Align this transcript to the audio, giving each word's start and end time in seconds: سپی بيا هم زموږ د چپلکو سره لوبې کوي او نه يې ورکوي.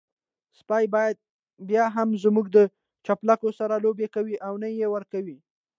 سپی 0.59 0.85
بيا 1.69 1.85
هم 1.95 2.09
زموږ 2.23 2.45
د 2.55 2.57
چپلکو 3.05 3.49
سره 3.59 3.75
لوبې 3.85 4.07
کوي 4.15 4.35
او 4.47 4.53
نه 4.63 4.67
يې 4.77 4.87
ورکوي. 4.95 5.37